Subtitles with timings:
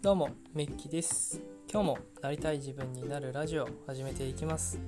[0.00, 1.42] どうもメッキです。
[1.68, 4.78] 今日もなりたい自分になるラジオを始めていきます。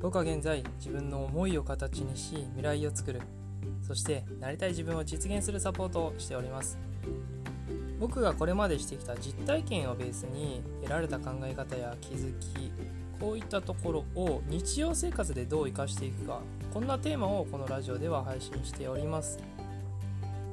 [0.00, 3.20] 僕は現在自分の思いを形にし未来を作る。
[3.86, 6.76] そしてなりたい自分を実現するサポートをしております。
[8.00, 12.72] 僕がこれまでしてきた実体験をベースに得られた考え方や気づき
[13.20, 16.40] こういったところを日常生活でどう生かしていくか
[16.74, 19.38] こんなテーマをこのラジオでは配信しております。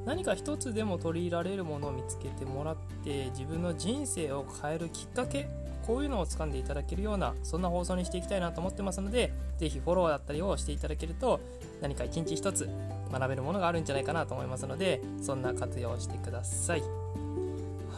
[0.06, 5.48] 何か一つでも取り入れられるものを見つけてもらって自分の人生を変えるきっかけ
[5.86, 11.40] こういうのを掴んでいただけるようなそんな放送にしていきたいなと思ってますので是非フォローだったりをしていただけると
[11.80, 12.68] 何か一日一つ
[13.10, 16.82] 学べるものがあるんじゃないかなと思いますのでそんな活用をしてください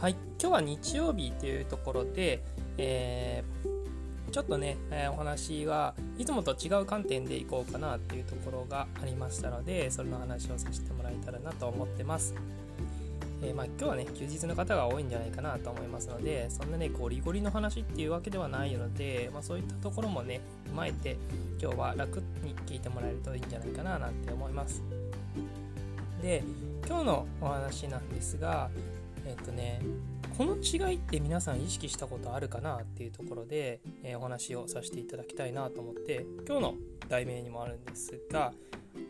[0.00, 2.42] はい今日は日曜日というところで、
[2.78, 3.72] えー
[4.32, 12.34] ちょっとね、えー、お話はいつもと違う観点でいこうかなっていうところがありましたのでそれの話をさせてもらえたらなと思ってます。
[13.42, 21.16] えー、まあ、今日はね休日の方が多いんじゃないかなと思いますのでそんなねゴリゴリの話っていうわけではないので、まあ、そういったところもね踏まえて
[21.60, 24.82] 今日は楽に聞いてもらえるといいんじゃないかななんて思います。
[26.22, 26.44] で
[26.86, 28.70] 今日のお話なんですが
[29.26, 29.80] えっとね
[30.38, 36.74] この違いって皆さん意識したことあるかなっていうところで、えー、お話をさせていただきたいなと思って今日の
[37.08, 38.52] 題名にもあるんですが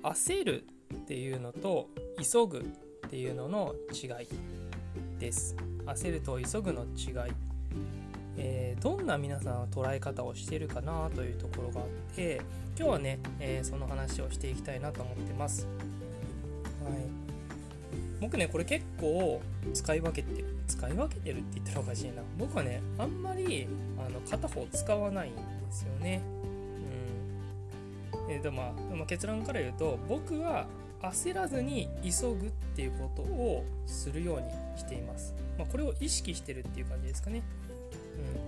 [0.03, 2.67] 焦るっていうのと急ぐ
[3.13, 4.27] っていうのの違い
[5.21, 5.55] です。
[5.85, 7.33] 焦ると急ぐの違い、
[8.39, 12.41] えー、どんな皆さんの捉え方をしてるかなというところがあって
[12.75, 15.67] 今日はね、えー、その話をしていきたいなと思ってます。
[16.83, 16.93] はい。
[18.19, 19.43] 僕ねこれ結構
[19.75, 20.47] 使い分けてる。
[20.67, 22.23] 使い分けてるって言ったらおかしいな。
[22.39, 23.69] 僕はねあんまり
[23.99, 26.23] あの片方使わないんですよね。
[28.17, 28.33] うん。
[28.33, 30.67] えー、でまあ、まあ、結論から言うと僕は
[31.03, 37.42] 焦らずに急ぐっていうことをするようにしています、まあ、これを意識してるっていう感じですかね。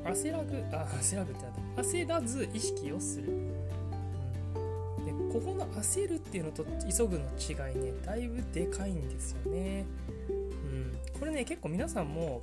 [0.04, 1.82] うん、焦らぐあ焦らぐってなった。
[1.82, 3.28] 焦らず意識をする。
[3.28, 9.84] うん、でここの焦るっていうのと急ぐの違いねだいぶでかいんですよね。
[10.28, 12.42] うん、これね結構皆さんも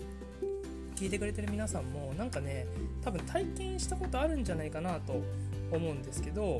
[0.95, 2.67] 聞いてくれてる皆さんもなんかね
[3.03, 5.23] 多分体験したことあるんじゃないかなと
[5.71, 6.59] 思うんですけど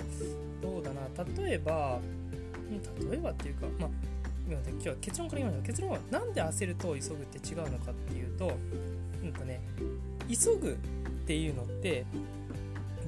[0.62, 1.02] どうだな。
[1.44, 2.00] 例えば
[3.10, 3.90] 例えばっていうかまあ
[4.48, 5.68] 今日は結論から言いましょう。
[5.68, 8.52] 結論は何で焦ると急ぐって違うのかっていうと
[9.24, 9.62] なんかね
[10.30, 10.74] 急ぐっ
[11.26, 12.06] ていうのって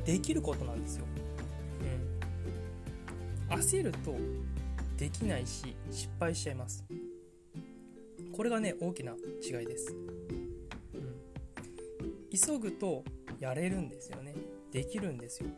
[0.06, 1.06] できることなんですよ。
[3.52, 3.58] うん。
[3.58, 4.16] 焦ると
[4.98, 6.86] できないし失敗しちゃいます。
[8.32, 9.14] これがね大きな
[9.44, 13.04] 違いです、うん、急ぐと
[13.40, 14.34] やれるんですよね。
[14.72, 15.50] できるんですよ。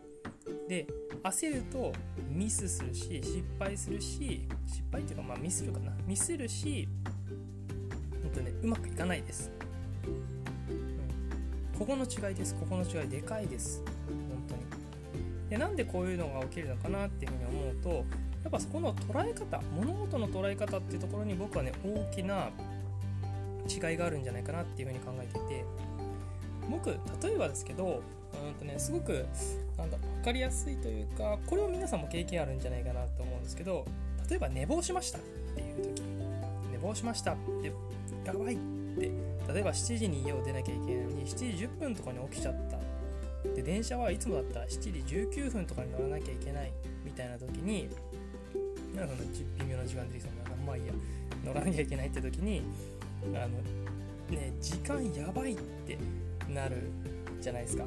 [0.67, 0.87] で
[1.23, 1.93] 焦ると
[2.29, 5.91] ミスするし失敗するし失敗っていうかまあミスるかな。
[6.07, 6.87] ミスるし
[8.23, 9.51] ほんとねうまくいかないです、
[10.67, 10.73] う
[11.75, 12.55] ん、ここの違いです。
[12.55, 13.83] ここの違いでかいです。
[14.07, 14.61] 本当に。
[15.49, 22.49] でなんでこういうのが起きるのかなっていうふうに思うとやっぱそこの捉え方物事の捉え方っていうところに僕はね大きな
[23.67, 25.65] 違いがあるんじゃないかなっていうふうに考えていて。
[26.69, 28.01] 僕例えばですけど
[28.33, 29.25] うんとねすごく
[29.77, 33.85] なんだ分かりやすいというかこれを皆さんも経験あるんじゃないかなと思うんですけど
[34.29, 35.21] 例えば寝坊しましたっ
[35.55, 36.01] ていう時。
[36.71, 37.71] 寝坊しましたって
[38.25, 39.11] やばいって。
[39.53, 42.77] 例えば7時に家を出なきゃいけないのに7時10分とかに起きちゃった。
[43.53, 46.73] で電車はいつもだったら7時19分とかに乗らなきゃいけない
[47.03, 47.87] みたいな時に
[48.95, 50.93] なんかその微妙な時間できそうなまあいいや。
[51.45, 52.63] 乗らなきゃいけないって時に
[53.35, 53.61] あの
[54.35, 55.97] ね時間やばいって
[56.50, 56.89] なる
[57.41, 57.85] じゃないですか。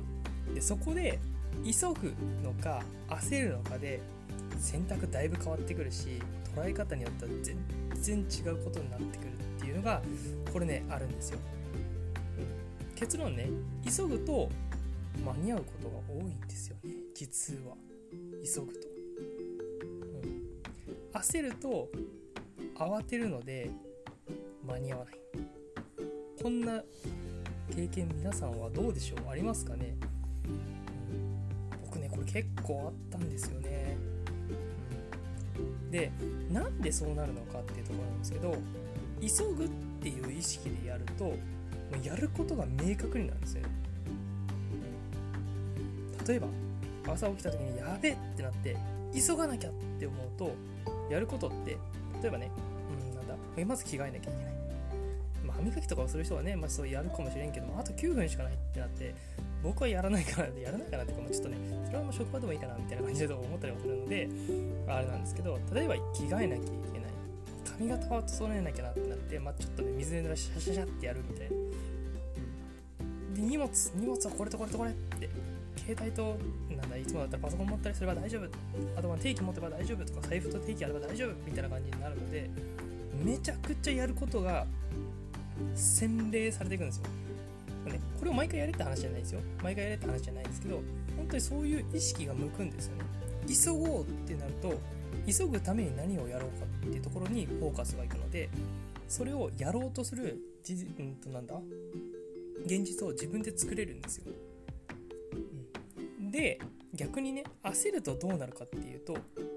[0.54, 1.18] でそこで
[1.64, 4.00] 急ぐのか焦るのかで
[4.58, 6.20] 選択だいぶ変わってくるし
[6.54, 10.02] 捉え方によっては全然違うことになってくるっていうのが
[10.52, 11.38] これねあるんですよ、
[12.38, 13.48] うん、結論ね
[13.84, 14.48] 急ぐと
[15.24, 17.74] 間に合うことが多いんですよね実は。
[18.44, 18.88] 急ぐと、
[21.12, 21.88] うん、焦ると
[22.76, 23.70] 慌てるので
[24.66, 25.14] 間に合わない。
[26.40, 26.82] こんな
[27.74, 29.30] 経験皆さんはどうでしょう？
[29.30, 29.94] ありますかね、
[30.44, 30.48] う
[31.76, 33.96] ん、僕ねこれ結構あったんですよね、
[35.58, 36.10] うん、で
[36.52, 38.56] なんでそうなるのかっていうところなんですけど
[39.20, 39.68] 急ぐっ
[40.00, 41.34] ていう意識でやるとも
[42.02, 43.68] うやることが明確になるんですよね。
[46.26, 46.48] 例えば
[47.12, 48.76] 朝起きた時にやべってなって
[49.14, 50.54] 急がなきゃって思うと
[51.10, 51.78] やることって
[52.22, 52.50] 例えばね、
[53.10, 53.34] うん、なんだ
[53.64, 54.54] まず着替えなきゃいけない、
[55.58, 59.14] 歯磨きとかをする人はね、まあ、そうやるかもしれんけどもあと9分しかないってなって
[59.62, 64.28] 僕はやらないからやらないかなっていうかちょっとねそれはもう職場でもいいかなみたいな感じで思ったりもするので
[64.86, 67.10] あれなんですけど例えば着替えなきゃいけない。
[67.78, 71.56] 髪型は整えなきゃなってなって、まあ、ちょっとね水で濡らしシャシャシャってやるみたいな、
[73.36, 75.30] で荷物荷物はこれとこれとこれって
[75.76, 76.36] 携帯と
[76.76, 78.48] なんだいつもだったらパソコン持ったりすれば大丈夫。
[78.96, 82.50] あとは定期持てば大丈夫とか財布と定期あれば大丈夫みたいな感じになるので
[83.24, 84.66] めちゃくちゃやることが
[85.74, 87.02] 洗礼されていくんですよ、
[87.92, 89.40] ね、これを毎回やれって話じゃないですよ。
[89.62, 90.76] 毎回やれって話じゃないですけど
[91.16, 93.04] 本当にそういう意識が向くんですよね。
[93.46, 94.78] 急ごうってなると
[95.26, 98.48] 急ぐために何をやろうかっていうところにフォーカスがいくので
[99.08, 100.38] それをやろうとする
[100.98, 101.54] うんとなんだ
[102.66, 104.24] 現実を自分で作れるんですよ、
[106.18, 106.60] うん、で
[106.94, 109.16] 逆にね焦るとどうなるかっていうと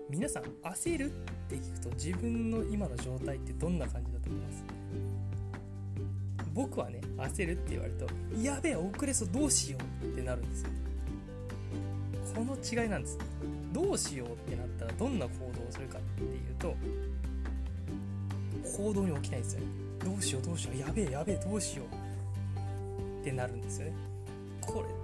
[0.09, 1.13] 皆さん焦るっ
[1.49, 4.63] て聞くと自分の今の状態ってどんな感じだと思います？
[6.53, 8.07] 僕はね焦るって言われると
[8.41, 10.69] やべえ遅れそうどうしようってなるんですよ。
[12.35, 13.17] この違いなんです。
[13.73, 16.75] どうしようってなったらどんな行動をするかっていうと
[18.77, 19.67] 行動に起きないんですよね。
[20.03, 23.93] どうしようどうしようやべえやべえどうしようってなるんですよね。
[24.61, 25.01] これ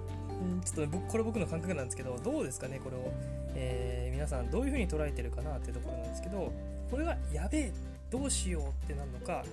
[0.64, 3.12] ちょっと、ね、これ僕の感覚なんですけどどうですかねこれを、
[3.54, 6.52] えー、皆さんどういう風に捉えてるかなっていうところなんですけど
[6.90, 7.72] これがやべえ
[8.10, 9.44] どうしようってなるのか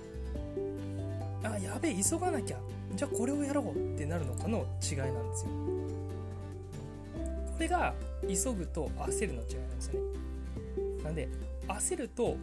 [1.52, 2.58] あやべえ急がなきゃ。
[2.94, 5.50] じゃあこれをやろうってなるのかの違いなんですよ。
[7.52, 10.00] これが急ぐと焦るの違いなんですよね。
[11.04, 11.28] なんで
[11.68, 12.36] 焦ると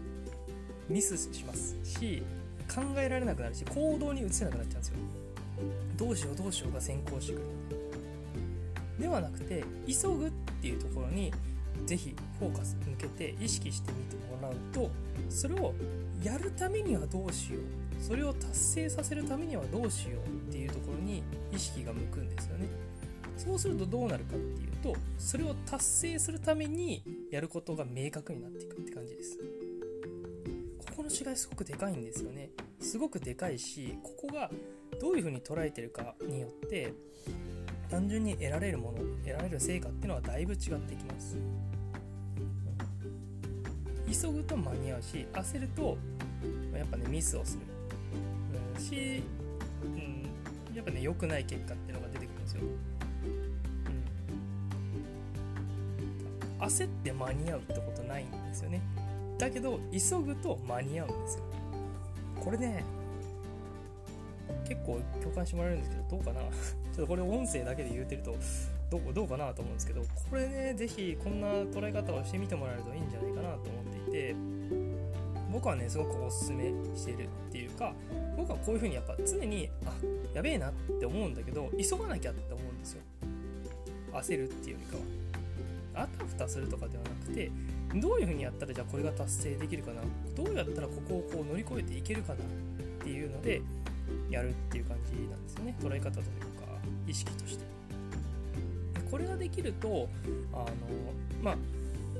[0.89, 1.75] ミスします。
[1.83, 2.23] し
[2.73, 4.95] 考えられなくなるし行動に移せなくなっちゃうんですよ。
[5.97, 7.45] どうしようどうしようが先行してくる。
[8.99, 11.31] ではなくて急ぐっていうところに
[11.85, 14.89] ぜひフォーカス向けて意識してみてもらうと
[15.29, 15.73] それを
[16.23, 17.63] やるためにはどうしよう
[18.05, 21.23] それを達成させるためにはどうしようっていうところに
[21.53, 22.67] 意識が向くんですよね。
[23.37, 27.01] そうするとどうなるかっていうとそれを達成するために
[27.31, 29.39] やることが明確になっていくって感じです。
[30.85, 32.49] ここの違いすごくでかいんですよね。
[32.79, 34.51] すごくでかいしここが
[34.99, 36.93] どういうふうに捉えてるかによって
[37.89, 41.37] 単純に得られるもの得られる成果っていうのはだいぶ違ってきます。
[44.11, 45.97] 急ぐと間に合うし焦ると
[46.77, 47.61] やっぱねミスをする、
[48.83, 49.23] うん、し、
[49.83, 52.61] うん、やっぱね良くない結果っていうのが出てくるんですよ、
[56.59, 58.81] うん、焦って間に合うってことないんですよね。
[59.37, 61.43] だけど急ぐと間に合うんですよ。
[62.39, 62.83] これね
[64.67, 66.41] 結構共感してもらえるんですけどどうかな。
[66.93, 68.35] ちょっとこれ音声だけで言うてると
[68.91, 74.52] どうどうかなと思うんですけどこれね是非こんな捉え方をしてみてもらえるといいんじゃないかなと思っていて。
[75.63, 77.93] 僕はねすごくおすすめしてるっていうか
[78.35, 79.93] 僕はこういう風にやっぱ常にあ
[80.33, 83.01] やべえなって思うんだけど急がなきゃって思うんですよ。
[84.11, 84.97] 焦るっていうよりか
[85.95, 86.03] は。
[86.03, 87.49] あたふたするとかではなくて
[87.95, 90.01] どういう風にやったらじゃあこれが達成できるかな。
[90.35, 92.47] どうやったらここをこう乗り越えていけるかなっ
[93.01, 93.61] ていうので
[94.29, 95.75] やるっていう感じなんですよね。
[95.79, 96.27] 捉え方というか
[97.07, 97.63] 意識として。
[99.09, 100.09] これができると
[100.51, 100.65] あの
[101.41, 101.57] まあ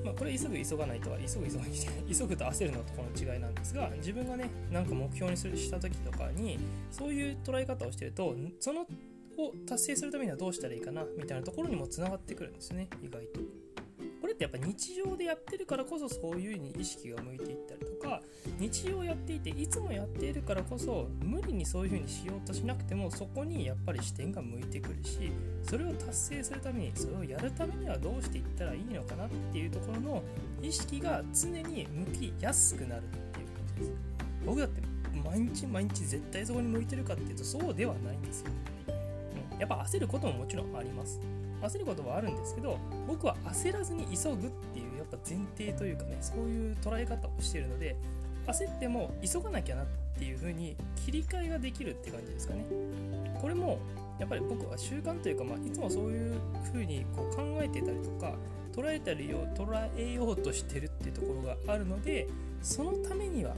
[0.04, 1.72] まあ、これ急ぐ急がないとは急ぐ急がない
[2.12, 6.60] 急ぐと焦るのとこの違いなんですが自分がねなんか目標にするした時とかに
[6.92, 8.82] そういう捉え方をしてるとその
[9.38, 13.40] を達成するためにはどうしたらいいかなみたいなところにもつながってくるんですね意外と。
[14.22, 18.22] これってやっぱ日常でやってるからこそそういうに意識が向いていったりか
[18.60, 25.32] 日常やっていていつもやっているからこそ無理にそういう風にしようとしなくてもそこにやっぱり視点が向いてくるし
[25.64, 30.24] それを達成するためにそれをやるためにはどうしていったらいいのかなっていうところの
[30.62, 33.92] 意識が常に向きやすくなるっていうことです。
[34.46, 34.82] 僕だって
[35.24, 38.48] 毎日毎日絶対そこに向いてるかっていうとそうではないんですよ、
[39.60, 41.20] やっぱ焦ることももちろんあります。
[41.62, 47.96] 焦ることはあるんですけど僕は焦らずに急ぐっていうやっぱ前提というかねそういう捉え方をしているので
[48.48, 49.86] 焦っても急がなきゃなっ
[50.18, 52.66] ていう風に切り替えができるって感じですかね。
[53.42, 53.80] これも
[54.20, 56.36] やっぱり僕は習慣というか、まあ、いつもそういう
[56.72, 58.36] 風にこう考えてたりとか
[58.76, 62.28] 捉えたりを捉えようとしてるっていうところがあるので
[62.62, 63.54] そのためには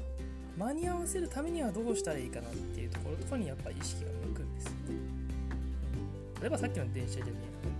[0.57, 5.04] 間に合わせるためにはどうしたらいいかなっていうところとかにやっぱり意識が向くんですよね。
[6.41, 7.31] 例えばさっきの電車じゃね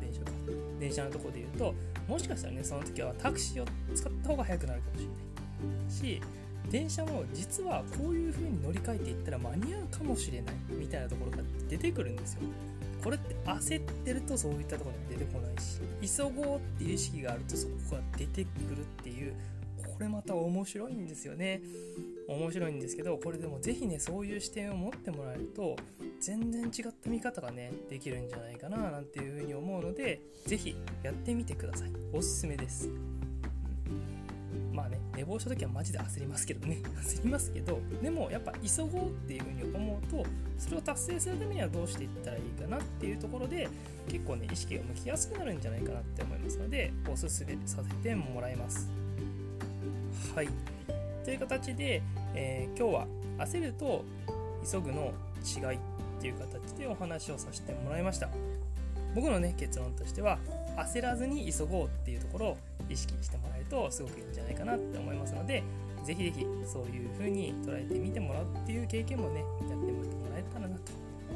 [0.02, 0.32] え電車か。
[0.80, 1.74] 電車のとこで言うと
[2.08, 6.20] もしかしたらねその時はタクシーを使った方が早くなるかもしれない。
[6.20, 6.22] し
[6.70, 10.56] 電車も実はこういう風に乗り換えていったら間に合うかもしれない。
[10.70, 11.38] みたいなところが
[11.70, 12.42] 出てくるんですよ。
[13.04, 19.34] これって焦ってるとそういったところに出てこないし急ごうっていう意識があるとそこが出てくるっていう
[19.78, 21.62] これまた面白いんですよね。
[22.28, 25.76] 面白いんですけどこれでもぜひねそういう視点を持ってもらえると
[26.26, 31.92] 全然違った見方がねできるんじゃないかななんていうふうに思うのでぜひやってみてください。
[32.14, 32.90] おすすめです。
[34.74, 36.80] まあね寝坊した時はマジで焦りますけどね。
[37.06, 40.26] 焦りますけどでもやっぱ急ごうっていうふうに思うと
[40.58, 43.68] それを達成するためにはどうしていったらいいかなっていうところで
[44.08, 48.90] 結構ね意識が向きやすくなるんじゃないかなって思いますのでおすすめさせてもらいます。
[50.34, 50.50] はい。
[51.24, 52.02] という形で、
[52.34, 53.08] えー、今日は
[53.46, 54.04] 焦ると
[54.64, 55.14] 急ぐの
[55.46, 55.95] 違い。
[56.18, 58.30] っていう形でお話をさせてもらいました。
[59.14, 60.40] 僕のね結論としては
[60.78, 62.58] 焦らずに急ごうっていうところを
[62.90, 65.64] 意識してもらえるとすごくいいんじゃないかなって思いますので
[66.04, 70.92] ぜひぜひそういう風に捉えてみてもらうっていう経験もねやってみてもらえたらなと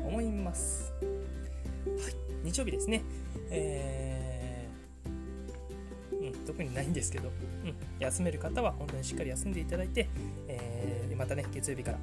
[0.06, 0.92] 思います。
[1.02, 2.16] はい。
[2.44, 3.02] 日曜日ですね。
[3.50, 10.10] えー、うん特にないんですけど、うん、休める方は本当にしっかり休んでいただいて、
[10.48, 11.98] えー、またね月曜日から、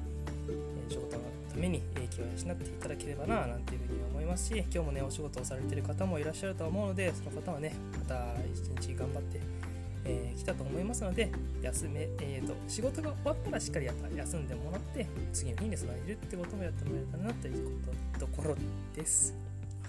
[1.57, 9.41] ために気を養っていただければななんていうふうに思いますし今日もねお仕事をされてる方もいらっしゃると思うのでその方はねまた一日頑張って
[10.09, 11.29] えー、来たと思いますので
[11.61, 18.55] 休め、えーと、仕事が終わったらしっかりやっぱ休んでもらって次の日に備えるってこともやってもらえたらなということところ
[18.95, 19.35] です。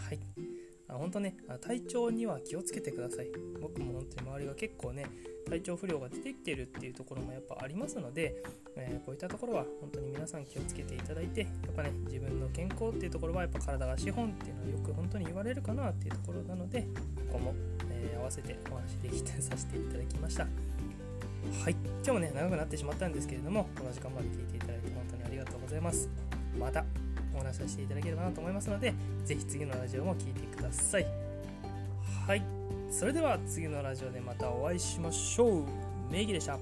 [0.08, 0.57] はい
[0.88, 1.36] あ本当ね。
[1.60, 3.28] 体調には気をつけてください。
[3.60, 5.06] 僕も本当に周りが結構ね
[5.48, 8.42] 体調不良が出てきてるっていうところもやっぱありますので、
[8.76, 16.82] えー、こういったところは本当に皆さん気をつけていただいてやっぱね自分の健康っていうところはやっぱ体が資本っていうのはよく本当に言われるかなっていうところなので
[17.30, 17.54] ここも、
[17.90, 20.44] えー、合わせてお話できてさせていただきました。
[20.44, 21.72] はい。
[21.72, 26.08] 今日もね長くなってしまったんですけれどもこの時間まで聞いていただいて本当にありがとうございます。
[26.58, 27.07] また。
[27.34, 28.94] お話しさせていただければなと思いますので
[29.24, 31.06] 是非次のラジオも聴いてください。
[32.26, 32.42] はい。
[32.90, 35.64] それでは次のラジオでまたお会いしましょう。
[36.10, 36.58] 名義でした。